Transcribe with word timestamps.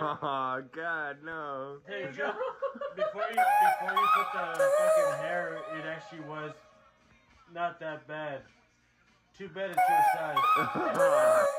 Oh 0.00 0.62
God, 0.74 1.16
no. 1.24 1.76
Hey, 1.86 2.08
Joe, 2.16 2.32
before 2.96 3.22
you 3.30 3.36
before 3.36 3.92
you 3.92 4.06
put 4.14 4.26
the 4.32 4.64
fucking 4.78 5.12
hair, 5.22 5.58
it 5.78 5.84
actually 5.86 6.20
was 6.28 6.52
not 7.52 7.78
that 7.80 8.06
bad. 8.08 8.40
Too 9.36 9.48
bad 9.48 9.70
it's 9.70 9.80
your 9.88 10.04
size. 10.14 10.38